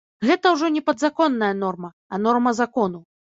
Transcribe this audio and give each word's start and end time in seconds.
Гэта 0.27 0.53
ўжо 0.53 0.69
не 0.77 0.81
падзаконная 0.87 1.51
норма, 1.63 1.93
а 2.13 2.21
норма 2.25 2.55
закону. 2.63 3.05